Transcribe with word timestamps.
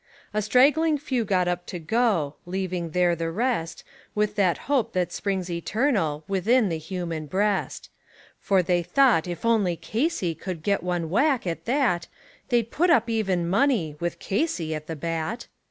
A 0.33 0.41
straggling 0.41 0.97
few 0.97 1.23
got 1.23 1.47
up 1.47 1.67
to 1.67 1.77
go, 1.77 2.33
leaving 2.47 2.89
there 2.89 3.15
the 3.15 3.29
rest 3.29 3.83
With 4.15 4.33
that 4.33 4.57
hope 4.65 4.93
that 4.93 5.11
springs 5.13 5.47
eternal 5.47 6.23
within 6.27 6.69
the 6.69 6.79
human 6.79 7.27
breast; 7.27 7.91
For 8.39 8.63
they 8.63 8.81
thought 8.81 9.27
if 9.27 9.45
only 9.45 9.75
Casey 9.75 10.33
could 10.33 10.63
get 10.63 10.81
one 10.81 11.11
whack, 11.11 11.45
at 11.45 11.65
that 11.65 12.07
They'd 12.49 12.71
put 12.71 12.89
up 12.89 13.11
even 13.11 13.47
money, 13.47 13.95
with 13.99 14.17
Casey 14.17 14.73
at 14.73 14.87
the 14.87 14.95
bat. 14.95 15.45